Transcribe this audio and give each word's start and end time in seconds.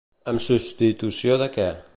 En 0.31 0.39
substitució 0.45 1.37
de 1.45 1.53
què? 1.59 1.73